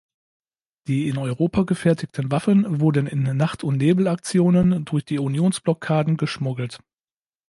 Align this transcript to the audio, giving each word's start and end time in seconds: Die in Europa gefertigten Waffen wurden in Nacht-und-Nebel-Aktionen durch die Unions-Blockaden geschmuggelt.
Die 0.87 1.09
in 1.09 1.19
Europa 1.19 1.61
gefertigten 1.61 2.31
Waffen 2.31 2.79
wurden 2.79 3.05
in 3.05 3.21
Nacht-und-Nebel-Aktionen 3.37 4.83
durch 4.83 5.05
die 5.05 5.19
Unions-Blockaden 5.19 6.17
geschmuggelt. 6.17 6.79